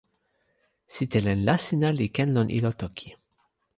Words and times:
sitelen 0.93 1.41
Lasina 1.47 1.89
li 1.97 2.07
ken 2.15 2.33
lon 2.35 2.53
ilo 2.57 2.71
toki. 2.81 3.09